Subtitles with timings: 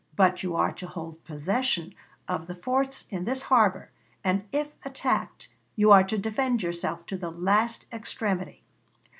[0.15, 1.93] But you are to hold possession
[2.27, 3.91] of the forts in this harbor,
[4.23, 8.63] and if attacked you are to defend yourself to the last extremity.